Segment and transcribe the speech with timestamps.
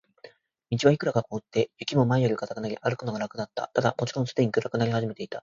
[0.71, 3.69] 道はいくらか凍って、雪も前よりは固くなり、歩くのが楽だった。
[3.71, 5.39] ただ、もちろんすでに暗くなり始めていた。